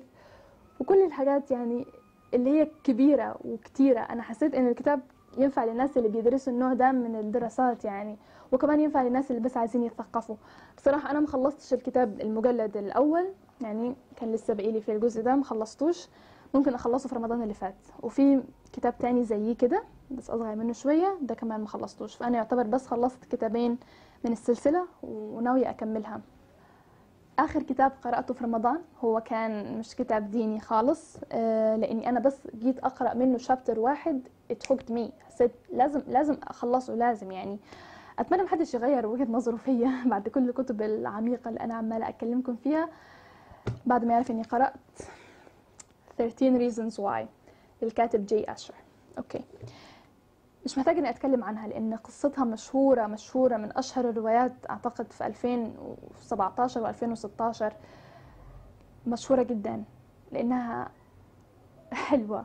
وكل 0.80 1.02
الحاجات 1.06 1.50
يعني 1.50 1.87
اللي 2.35 2.50
هي 2.50 2.68
كبيرة 2.85 3.37
وكتيرة. 3.44 4.00
أنا 4.00 4.23
حسيت 4.23 4.54
إن 4.54 4.68
الكتاب 4.68 5.00
ينفع 5.38 5.64
للناس 5.64 5.97
اللي 5.99 6.08
بيدرسوا 6.08 6.52
النوع 6.52 6.73
ده 6.73 6.92
من 6.92 7.16
الدراسات 7.16 7.85
يعني 7.85 8.16
وكمان 8.52 8.80
ينفع 8.80 9.02
للناس 9.02 9.30
اللي 9.30 9.42
بس 9.42 9.56
عايزين 9.56 9.82
يتثقفوا 9.82 10.37
بصراحة 10.76 11.11
أنا 11.11 11.20
مخلصتش 11.20 11.75
الكتاب 11.75 12.20
المجلد 12.20 12.76
الأول 12.76 13.28
يعني 13.61 13.94
كان 14.16 14.32
لسه 14.32 14.54
بقيلي 14.54 14.80
في 14.80 14.92
الجزء 14.92 15.23
ده 15.23 15.35
مخلصتوش. 15.37 16.08
ممكن 16.54 16.75
أخلصه 16.75 17.08
في 17.08 17.14
رمضان 17.14 17.42
اللي 17.42 17.54
فات. 17.54 17.75
وفي 18.02 18.42
كتاب 18.73 18.99
تاني 18.99 19.25
زيه 19.25 19.54
كده 19.56 19.82
بس 20.11 20.30
أصغر 20.30 20.54
منه 20.56 20.73
شوية 20.73 21.18
ده 21.23 21.35
كمان 21.35 21.61
مخلصتوش. 21.61 22.16
فأنا 22.16 22.37
يعتبر 22.37 22.62
بس 22.62 22.87
خلصت 22.87 23.25
كتابين 23.25 23.78
من 24.25 24.32
السلسلة 24.32 24.87
وناوية 25.02 25.70
أكملها. 25.70 26.20
آخر 27.38 27.62
كتاب 27.62 27.92
قرأته 28.04 28.35
في 28.35 28.45
رمضان 28.45 28.80
هو 29.04 29.21
كان 29.21 29.78
مش 29.78 29.95
كتاب 29.95 30.30
ديني 30.30 30.61
خالص 30.61 31.16
آه، 31.33 31.76
لأني 31.76 32.09
أنا 32.09 32.21
بس 32.21 32.38
جيت 32.59 32.78
أقرأ 32.78 33.14
منه 33.14 33.38
chapter 33.38 33.78
واحد 33.80 34.28
it 34.50 34.61
hooked 34.61 34.90
me 34.90 35.12
حسيت 35.26 35.52
لازم 35.73 36.02
لازم 36.09 36.37
أخلصه 36.42 36.95
لازم 36.95 37.30
يعني. 37.33 37.59
أتمنى 38.18 38.42
محدش 38.42 38.75
يغير 38.75 39.07
وجهة 39.07 39.26
نظره 39.30 39.57
فيا 39.57 39.92
بعد 40.11 40.28
كل 40.28 40.49
الكتب 40.49 40.83
العميقة 40.83 41.49
اللي 41.49 41.61
أنا 41.61 41.75
عمالة 41.75 42.09
أكلمكم 42.09 42.57
فيها. 42.57 42.88
بعد 43.87 44.04
ما 44.04 44.12
يعرف 44.12 44.30
إني 44.30 44.42
قرأت 44.42 44.75
13 46.18 46.71
reasons 46.71 46.95
why. 46.95 47.28
للكاتب 47.83 48.26
Jay 48.26 48.52
Asher 48.52 48.75
okay 49.19 49.40
مش 50.69 50.79
محتاجة 50.79 50.99
إني 50.99 51.11
أتكلم 51.11 51.45
عنها 51.45 51.69
لأن 51.69 51.95
قصتها 51.97 52.45
مشهورة 52.45 53.07
مشهورة 53.07 53.57
من 53.57 53.79
أشهر 53.79 54.09
الروايات 54.11 54.53
أعتقد 54.71 55.13
في 55.13 55.27
2017 55.27 56.81
و 56.81 56.87
2016 56.87 57.73
مشهورة 59.07 59.43
جدا 59.43 59.85
لأنها 60.33 60.91
حلوة. 61.93 62.45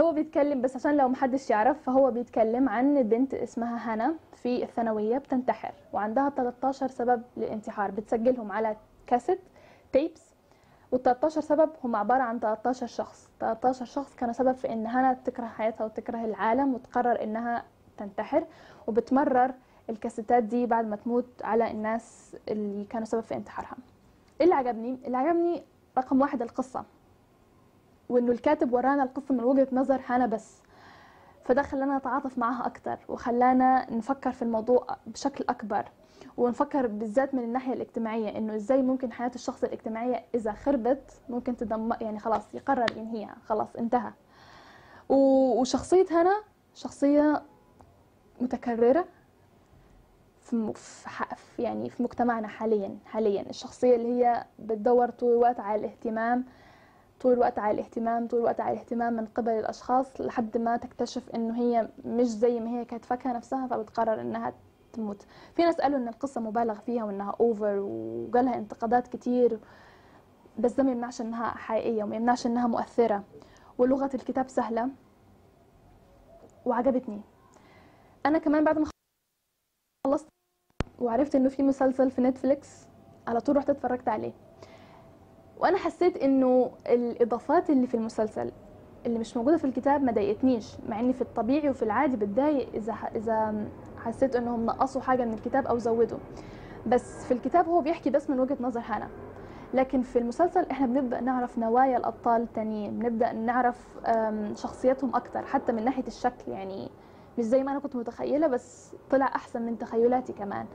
هو 0.00 0.12
بيتكلم 0.12 0.62
بس 0.62 0.76
عشان 0.76 0.96
لو 0.96 1.08
محدش 1.08 1.50
يعرف 1.50 1.82
فهو 1.82 2.10
بيتكلم 2.10 2.68
عن 2.68 3.02
بنت 3.02 3.34
اسمها 3.34 3.94
هنا 3.94 4.14
في 4.34 4.62
الثانوية 4.62 5.18
بتنتحر 5.18 5.72
وعندها 5.92 6.30
13 6.30 6.88
سبب 6.88 7.22
للانتحار. 7.36 7.90
بتسجلهم 7.90 8.52
على 8.52 8.76
كاسيت 9.06 9.40
تيبس 9.92 10.33
وال 10.94 11.02
13 11.02 11.40
سبب 11.40 11.70
هم 11.84 11.96
عبارة 11.96 12.22
عن 12.22 12.38
13 12.40 12.86
شخص. 12.86 13.28
13 13.40 13.84
شخص 13.84 14.14
كانوا 14.14 14.34
سبب 14.34 14.52
في 14.52 14.72
إن 14.72 14.86
هنا 14.86 15.12
تكره 15.14 15.46
حياتها 15.46 15.84
وتكره 15.84 16.24
العالم 16.24 16.74
وتقرر 16.74 17.22
إنها 17.22 17.64
تنتحر 17.96 18.44
وبتمرر 18.86 19.54
الكاسيتات 19.90 20.42
دي 20.42 20.66
بعد 20.66 20.84
ما 20.86 20.96
تموت 20.96 21.26
على 21.44 21.70
الناس 21.70 22.36
اللي 22.48 22.84
كانوا 22.84 23.06
سبب 23.06 23.20
في 23.20 23.34
انتحارها. 23.34 23.76
إيه 24.40 24.44
اللي 24.44 24.54
عجبني؟ 24.54 24.98
اللي 25.06 25.16
عجبني 25.16 25.62
رقم 25.98 26.20
واحد 26.20 26.42
القصة 26.42 26.84
وإنه 28.08 28.32
الكاتب 28.32 28.72
ورانا 28.72 29.02
القصة 29.02 29.34
من 29.34 29.44
وجهة 29.44 29.68
نظر 29.72 30.00
هنا 30.06 30.26
بس. 30.26 30.62
فده 31.44 31.62
خلانا 31.62 31.98
نتعاطف 31.98 32.38
معها 32.38 32.66
أكتر 32.66 32.98
وخلانا 33.08 33.90
نفكر 33.90 34.32
في 34.32 34.42
الموضوع 34.42 34.86
بشكل 35.06 35.44
أكبر. 35.48 35.84
ونفكر 36.36 36.86
بالذات 36.86 37.34
من 37.34 37.42
الناحية 37.42 37.72
الاجتماعية 37.72 38.38
إنه 38.38 38.54
إزاي 38.56 38.82
ممكن 38.82 39.12
حياة 39.12 39.30
الشخص 39.34 39.64
الاجتماعية 39.64 40.24
إذا 40.34 40.52
خربت 40.52 41.12
ممكن 41.28 41.56
تدمر 41.56 41.96
يعني 42.02 42.18
خلاص 42.18 42.54
يقرر 42.54 42.86
ينهيها 42.96 43.36
خلاص 43.46 43.76
انتهى. 43.76 44.12
وشخصية 45.08 46.06
هنا 46.10 46.42
شخصية 46.74 47.42
متكررة 48.40 49.04
في 50.40 50.72
يعني 51.58 51.90
في 51.90 52.02
مجتمعنا 52.02 52.48
حاليا 52.48 52.98
حاليا. 53.06 53.50
الشخصية 53.50 53.96
اللي 53.96 54.08
هي 54.24 54.44
بتدور 54.58 55.10
طول 55.10 55.32
الوقت 55.32 55.60
على 55.60 55.80
الاهتمام 55.80 56.44
طول 57.20 57.32
الوقت 57.32 57.58
على 57.58 57.74
الاهتمام 57.74 58.26
طول 58.28 58.38
الوقت 58.40 58.60
على 58.60 58.72
الاهتمام 58.74 59.12
من 59.12 59.26
قبل 59.26 59.52
الأشخاص 59.52 60.20
لحد 60.20 60.58
ما 60.58 60.76
تكتشف 60.76 61.30
إنه 61.34 61.58
هي 61.62 61.88
مش 62.04 62.26
زي 62.26 62.60
ما 62.60 62.70
هي 62.70 62.84
كانت 62.84 63.04
فاكره 63.04 63.32
نفسها 63.32 63.66
فبتقرر 63.66 64.20
إنها 64.20 64.52
تموت. 64.94 65.26
في 65.54 65.62
ناس 65.62 65.80
قالوا 65.80 65.98
إن 65.98 66.08
القصة 66.08 66.40
مبالغ 66.40 66.74
فيها 66.74 67.04
وإنها 67.04 67.34
اوفر 67.40 67.78
وقالها 67.78 68.58
انتقادات 68.58 69.08
كتير 69.08 69.60
بس 70.58 70.72
ده 70.72 70.82
ما 70.82 70.90
يمنعش 70.92 71.20
إنها 71.20 71.50
حقيقية 71.50 72.04
وما 72.04 72.16
يمنعش 72.16 72.46
إنها 72.46 72.66
مؤثرة. 72.66 73.24
ولغة 73.78 74.10
الكتاب 74.14 74.48
سهلة 74.48 74.88
وعجبتني. 76.64 77.20
أنا 78.26 78.38
كمان 78.38 78.64
بعد 78.64 78.78
ما 78.78 78.86
خلصت 80.06 80.28
وعرفت 80.98 81.34
إنه 81.34 81.48
في 81.48 81.62
مسلسل 81.62 82.10
في 82.10 82.20
نتفليكس 82.20 82.86
على 83.28 83.40
طول 83.40 83.56
رحت 83.56 83.70
اتفرجت 83.70 84.08
عليه. 84.08 84.32
وأنا 85.58 85.76
حسيت 85.78 86.16
إنه 86.16 86.70
الإضافات 86.86 87.70
اللي 87.70 87.86
في 87.86 87.94
المسلسل 87.96 88.52
اللي 89.06 89.18
مش 89.18 89.36
موجودة 89.36 89.56
في 89.56 89.64
الكتاب 89.64 90.02
ما 90.02 90.12
ضايقتنيش 90.12 90.76
مع 90.88 91.00
إني 91.00 91.12
في 91.12 91.22
الطبيعي 91.22 91.70
وفي 91.70 91.82
العادي 91.82 92.16
بتضايق 92.16 92.68
إذا 92.74 92.92
إذا 92.92 93.68
حسيت 94.04 94.36
انهم 94.36 94.66
نقصوا 94.66 95.00
حاجة 95.00 95.24
من 95.24 95.32
الكتاب 95.34 95.66
أو 95.66 95.78
زودوا. 95.78 96.18
بس 96.86 97.24
في 97.24 97.34
الكتاب 97.34 97.68
هو 97.68 97.80
بيحكي 97.80 98.10
بس 98.10 98.30
من 98.30 98.40
وجهة 98.40 98.56
نظر 98.60 98.80
هنا 98.84 99.08
لكن 99.74 100.02
في 100.02 100.18
المسلسل 100.18 100.66
إحنا 100.70 100.86
بنبدأ 100.86 101.20
نعرف 101.20 101.58
نوايا 101.58 101.96
الأبطال 101.96 102.42
التانيين 102.42 102.98
بنبدأ 102.98 103.32
نعرف 103.32 103.98
شخصياتهم 104.54 105.14
أكتر 105.16 105.42
حتى 105.46 105.72
من 105.72 105.84
ناحية 105.84 106.06
الشكل 106.06 106.52
يعني. 106.52 106.90
مش 107.38 107.44
زي 107.44 107.62
ما 107.62 107.70
أنا 107.70 107.80
كنت 107.80 107.96
متخيلة 107.96 108.46
بس 108.46 108.92
طلع 109.10 109.26
أحسن 109.26 109.62
من 109.62 109.78
تخيلاتي 109.78 110.32
كمان. 110.32 110.66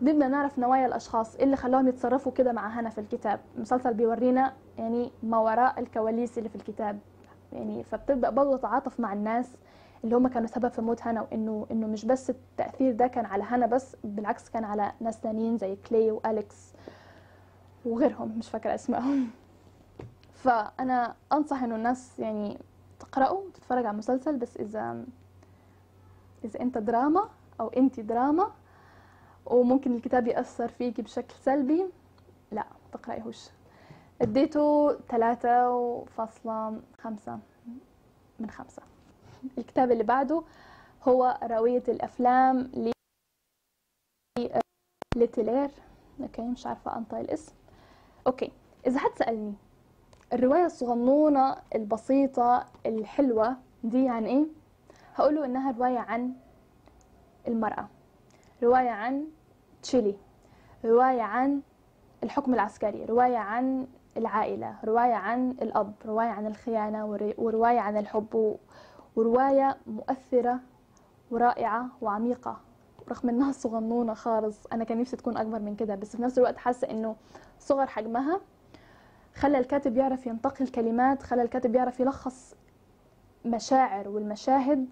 بنبدأ 0.00 0.28
نعرف 0.28 0.58
نوايا 0.58 0.86
الأشخاص 0.86 1.36
إيه 1.36 1.44
اللي 1.44 1.56
خلاهم 1.56 1.88
يتصرفوا 1.88 2.32
كده 2.32 2.52
مع 2.52 2.68
هنا 2.68 2.90
في 2.90 3.00
الكتاب. 3.00 3.40
المسلسل 3.56 3.94
بيورينا 3.94 4.52
يعني 4.78 5.12
ما 5.22 5.38
وراء 5.38 5.80
الكواليس 5.80 6.38
اللي 6.38 6.48
في 6.48 6.56
الكتاب. 6.56 6.98
يعني 7.52 7.82
فبتبدأ 7.84 8.30
برضه 8.30 8.56
تتعاطف 8.56 9.00
مع 9.00 9.12
الناس. 9.12 9.56
اللي 10.04 10.16
هم 10.16 10.28
كانوا 10.28 10.48
سبب 10.48 10.68
في 10.68 10.80
موت 10.82 11.02
هنا 11.02 11.22
وإنه 11.22 11.66
إنه 11.70 11.86
مش 11.86 12.04
بس 12.04 12.30
التأثير 12.30 12.92
ده 12.92 13.06
كان 13.06 13.26
على 13.26 13.44
هنا 13.44 13.66
بس 13.66 13.96
بالعكس 14.04 14.48
كان 14.50 14.64
على 14.64 14.92
ناس 15.00 15.20
تانيين 15.20 15.58
زي 15.58 15.76
كلي 15.76 16.10
وأليكس 16.10 16.72
وغيرهم 17.84 18.38
مش 18.38 18.48
فاكرة 18.50 18.74
اسمائهم 18.74 19.30
فأنا 20.34 21.14
أنصح 21.32 21.62
إنه 21.62 21.74
الناس 21.76 22.18
يعني 22.18 22.58
تقرأوا 23.00 23.40
وتتفرج 23.40 23.86
على 23.86 23.92
المسلسل 23.94 24.36
بس 24.36 24.56
إذا 24.56 25.04
إذا 26.44 26.60
أنت 26.60 26.78
دراما 26.78 27.28
أو 27.60 27.68
أنت 27.68 28.00
دراما 28.00 28.50
وممكن 29.46 29.96
الكتاب 29.96 30.26
يأثر 30.26 30.68
فيك 30.68 31.00
بشكل 31.00 31.34
سلبي 31.34 31.86
لا 32.52 32.64
تقرأيهوش. 32.92 33.48
اديته 34.22 34.96
ثلاثة 35.08 36.04
فاصلة 36.04 36.80
خمسة 37.02 37.38
من 38.40 38.50
خمسة. 38.50 38.82
الكتاب 39.58 39.90
اللي 39.90 40.04
بعده 40.04 40.42
هو 41.08 41.38
روية 41.42 41.82
الأفلام 41.88 42.58
ل 42.58 42.92
لتيلير 45.16 45.70
okay 46.20 46.42
مش 46.42 46.66
عارفة 46.66 46.96
أنطق 46.96 47.18
الاسم 47.18 47.52
okay 48.26 48.52
إذا 48.86 48.98
حد 48.98 49.10
سألني 49.18 49.54
الرواية 50.32 50.64
الصغنونة 50.66 51.56
البسيطة 51.74 52.66
الحلوة 52.86 53.56
دي 53.84 54.08
عن 54.08 54.24
إيه؟ 54.26 54.46
هقوله 55.14 55.44
إنها 55.44 55.70
رواية 55.72 55.98
عن 55.98 56.32
المرأة 57.48 57.88
رواية 58.62 58.90
عن 58.90 59.24
تشيلي 59.82 60.16
رواية 60.84 61.22
عن 61.22 61.60
الحكم 62.22 62.54
العسكري 62.54 63.04
رواية 63.04 63.36
عن 63.36 63.86
العائلة 64.16 64.76
رواية 64.84 65.14
عن 65.14 65.50
الأب 65.50 65.92
رواية 66.06 66.28
عن 66.28 66.46
الخيانة 66.46 67.06
ورواية 67.38 67.80
عن 67.80 67.96
الحب 67.96 68.56
ورواية 69.18 69.76
مؤثرة 69.86 70.60
ورائعة 71.30 71.88
وعميقة. 72.00 72.60
رغم 73.08 73.28
إنها 73.28 73.52
صغنونة 73.52 74.14
خالص 74.14 74.66
أنا 74.72 74.84
كان 74.84 75.00
نفسي 75.00 75.16
تكون 75.16 75.36
أكبر 75.36 75.58
من 75.58 75.76
كده 75.76 75.94
بس 75.94 76.16
في 76.16 76.22
نفس 76.22 76.38
الوقت 76.38 76.56
حاسة 76.56 76.90
إنه 76.90 77.16
صغر 77.60 77.86
حجمها. 77.86 78.40
خلى 79.34 79.58
الكاتب 79.58 79.96
يعرف 79.96 80.26
ينتقي 80.26 80.64
الكلمات 80.64 81.22
خلى 81.22 81.42
الكاتب 81.42 81.74
يعرف 81.74 82.00
يلخص 82.00 82.54
مشاعر 83.44 84.08
والمشاهد 84.08 84.86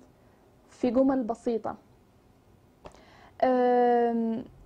في 0.70 0.90
جمل 0.90 1.22
بسيطة. 1.22 1.76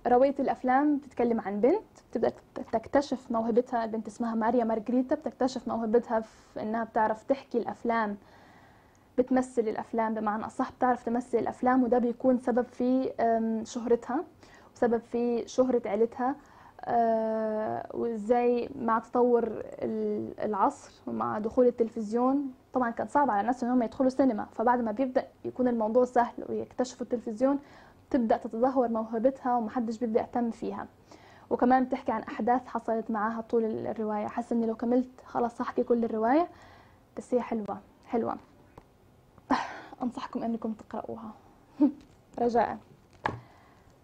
رواية 0.07 0.35
الأفلام 0.39 0.97
بتتكلم 0.97 1.41
عن 1.41 1.61
بنت 1.61 1.83
بتبدأ 2.11 2.33
تكتشف 2.71 3.31
موهبتها 3.31 3.83
البنت 3.85 4.07
اسمها 4.07 4.35
ماريا 4.35 4.63
مارجريتا 4.63 5.15
بتكتشف 5.15 5.67
موهبتها 5.67 6.19
في 6.19 6.61
إنها 6.61 6.83
بتعرف 6.83 7.23
تحكي 7.23 7.57
الأفلام 7.57 8.17
بتمثل 9.17 9.61
الأفلام 9.61 10.13
بمعنى 10.13 10.45
أصح 10.45 10.71
بتعرف 10.71 11.03
تمثل 11.05 11.37
الأفلام 11.37 11.83
وده 11.83 11.97
بيكون 11.97 12.37
سبب 12.37 12.65
في 12.65 13.11
شهرتها 13.65 14.23
وسبب 14.75 15.01
في 15.01 15.47
شهرة 15.47 15.81
عيلتها 15.85 16.35
وإزاي 17.93 18.69
مع 18.75 18.99
تطور 18.99 19.63
العصر 20.43 20.91
ومع 21.07 21.39
دخول 21.39 21.67
التلفزيون. 21.67 22.53
طبعا 22.73 22.89
كان 22.89 23.07
صعب 23.07 23.31
على 23.31 23.41
الناس 23.41 23.63
انهم 23.63 23.81
يدخلوا 23.83 24.09
سينما 24.09 24.45
فبعد 24.45 24.81
ما 24.81 24.91
بيبدأ 24.91 25.27
يكون 25.45 25.67
الموضوع 25.67 26.05
سهل 26.05 26.45
ويكتشفوا 26.49 27.05
التلفزيون 27.05 27.59
تبدأ 28.09 28.37
تتدهور 28.37 28.87
موهبتها 28.87 29.55
ومحدش 29.55 29.97
بيبدأ 29.97 30.19
يهتم 30.19 30.51
فيها. 30.51 30.87
وكمان 31.49 31.83
بتحكي 31.83 32.11
عن 32.11 32.21
أحداث 32.21 32.65
حصلت 32.67 33.11
معاها 33.11 33.41
طول 33.41 33.65
الرواية. 33.65 34.27
حاسة 34.27 34.55
إني 34.55 34.65
لو 34.65 34.75
كملت 34.75 35.21
خلاص 35.25 35.61
هحكي 35.61 35.83
كل 35.83 36.05
الرواية 36.05 36.47
بس 37.17 37.33
هي 37.33 37.41
حلوة 37.41 37.77
حلوة. 38.05 38.35
أنصحكم 40.03 40.43
أنكم 40.43 40.73
تقرأوها. 40.73 41.31
رجاء. 42.39 42.77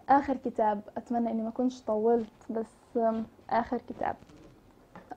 آخر 0.08 0.36
كتاب 0.36 0.80
أتمنى 0.96 1.30
إني 1.30 1.42
ما 1.42 1.50
كنتش 1.50 1.82
طولت 1.82 2.30
بس 2.50 2.98
آخر 3.50 3.78
كتاب. 3.88 4.16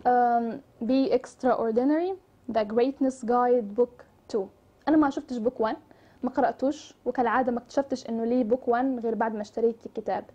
um, 0.05 0.57
Be 0.87 1.11
Extraordinary 1.19 2.11
The 2.51 2.63
Greatness 2.73 3.23
Guide 3.25 3.79
Book 3.79 4.03
2 4.29 4.47
أنا 4.87 4.97
ما 4.97 5.09
شفتش 5.09 5.37
Book 5.37 5.59
1 5.59 5.77
ما 6.23 6.29
قرأتوش 6.29 6.93
وكالعادة 7.05 7.51
ما 7.51 7.59
اكتشفتش 7.59 8.09
إنه 8.09 8.25
ليه 8.25 8.43
Book 8.43 8.67
1 8.67 8.99
غير 9.03 9.15
بعد 9.15 9.35
ما 9.35 9.41
اشتريت 9.41 9.85
الكتاب 9.85 10.25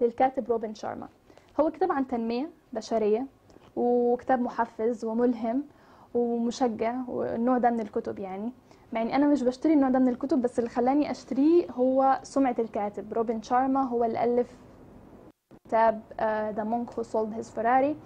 للكاتب 0.00 0.50
روبن 0.50 0.74
شارما. 0.74 1.08
هو 1.60 1.70
كتاب 1.70 1.92
عن 1.92 2.06
تنمية 2.06 2.50
بشرية 2.72 3.26
وكتاب 3.76 4.40
محفز 4.40 5.04
وملهم 5.04 5.62
ومشجع 6.14 6.94
والنوع 7.08 7.58
ده 7.58 7.70
من 7.70 7.80
الكتب 7.80 8.18
يعني. 8.18 8.52
مع 8.92 9.02
إني 9.02 9.16
أنا 9.16 9.26
مش 9.26 9.42
بشتري 9.42 9.72
النوع 9.72 9.90
ده 9.90 9.98
من 9.98 10.08
الكتب 10.08 10.42
بس 10.42 10.58
اللي 10.58 10.70
خلاني 10.70 11.10
أشتريه 11.10 11.70
هو 11.70 12.20
سمعة 12.22 12.56
الكاتب 12.58 13.12
روبن 13.12 13.42
شارما 13.42 13.82
هو 13.82 14.04
اللي 14.04 14.24
ألف 14.24 14.56
كتاب 15.68 16.02
The 16.56 16.64
Monk 16.64 16.92
Who 16.92 17.02
Sold 17.02 17.32
His 17.32 17.50
Ferrari 17.50 17.96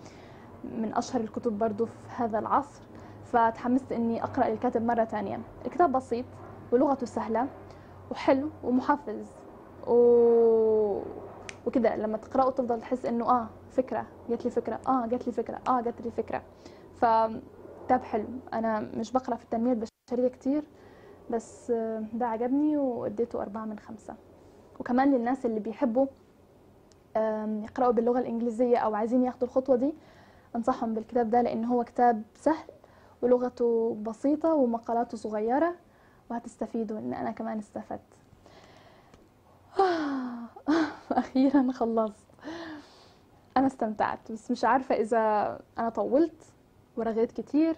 من 0.65 0.95
أشهر 0.95 1.21
الكتب 1.21 1.59
برضو 1.59 1.87
في 1.87 1.93
هذا 2.17 2.39
العصر. 2.39 2.81
فتحمست 3.25 3.93
إني 3.93 4.25
أقرأ 4.25 4.49
الكاتب 4.49 4.83
مرة 4.83 5.05
تانية. 5.05 5.41
الكتاب 5.67 5.93
بسيط 5.93 6.25
ولغته 6.73 7.07
سهلة 7.07 7.47
وحلو 8.11 8.51
ومحفز 8.65 9.27
و... 9.87 9.93
وكده. 11.67 11.97
لما 11.97 12.17
تقرأه 12.17 12.51
تفضل 12.51 12.81
تحس 12.81 13.07
إنه 13.07 13.31
آه 13.31 13.47
فكرة 13.71 14.07
جات 14.31 14.45
لي 14.45 14.51
فكرة 14.51 14.81
آه 14.89 15.07
جات 15.07 15.27
لي 15.27 15.33
فكرة 15.33 15.61
آه 15.69 15.81
جات 15.81 16.01
لي 16.01 16.11
فكرة. 16.11 16.43
فكتاب 16.95 18.03
حلو. 18.03 18.27
أنا 18.53 18.81
مش 18.81 19.13
بقرأ 19.13 19.37
في 19.37 19.45
التنمية 19.45 19.75
البشرية 20.13 20.29
كتير 20.29 20.63
بس 21.31 21.71
ده 22.13 22.27
عجبني 22.27 22.77
واديته 22.77 23.43
أربعة 23.43 23.65
من 23.65 23.79
خمسة. 23.79 24.15
وكمان 24.81 25.13
للناس 25.15 25.47
اللي 25.47 25.61
بيحبوا 25.61 26.07
يقرأوا 27.63 27.93
باللغة 27.93 28.19
الإنجليزية 28.19 28.77
أو 28.79 28.95
عايزين 28.95 29.23
ياخدوا 29.25 29.49
الخطوة 29.49 29.77
دي 29.77 29.95
أنصحهم 30.57 30.95
بالكتاب 30.95 31.31
ده 31.31 31.43
لأن 31.43 31.65
هو 31.65 31.85
كتاب 31.85 32.23
سهل 32.35 32.69
ولغته 33.23 33.97
بسيطة 34.03 34.55
ومقالاته 34.55 35.17
صغيرة 35.17 35.75
وهتستفيدوا 36.31 36.99
إن 36.99 37.15
أنا 37.15 37.31
كمان 37.31 37.59
استفدت. 37.59 38.01
أخيرا 41.13 41.73
خلصت. 41.73 42.27
أنا 43.57 43.67
استمتعت 43.67 44.33
بس 44.33 44.51
مش 44.51 44.65
عارفة 44.65 44.95
إذا 44.95 45.19
أنا 45.79 45.89
طولت 45.89 46.45
ورغيت 46.97 47.33
كتير. 47.33 47.77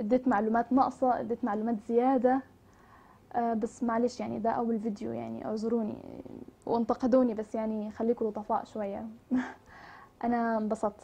اديت 0.00 0.28
معلومات 0.28 0.72
ناقصة 0.72 1.20
اديت 1.20 1.44
معلومات 1.44 1.76
زيادة. 1.88 2.42
بس 3.56 3.82
معلش 3.82 4.20
يعني 4.20 4.38
ده 4.38 4.50
أول 4.50 4.80
فيديو 4.80 5.12
يعني 5.12 5.44
اعذروني 5.44 6.22
وانتقدوني 6.66 7.34
بس 7.34 7.54
يعني 7.54 7.90
خليكم 7.90 8.24
لطفاء 8.28 8.64
شوية. 8.64 9.06
أنا 10.24 10.58
انبسطت. 10.58 11.00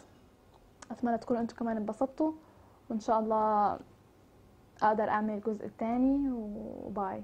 أتمنى 0.90 1.18
تكونوا 1.18 1.42
أنتم 1.42 1.56
كمان 1.56 1.76
انبسطتوا 1.76 2.32
وإن 2.90 3.00
شاء 3.00 3.20
الله 3.20 3.78
أقدر 4.82 5.08
أعمل 5.08 5.34
الجزء 5.34 5.66
الثاني 5.66 6.30
وباي. 6.32 7.22